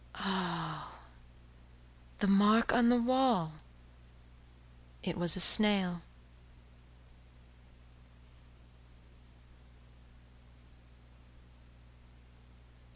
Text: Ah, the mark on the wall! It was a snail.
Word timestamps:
Ah, 0.15 0.95
the 2.17 2.25
mark 2.27 2.73
on 2.73 2.89
the 2.89 2.99
wall! 2.99 3.53
It 5.03 5.15
was 5.15 5.35
a 5.35 5.39
snail. 5.39 6.01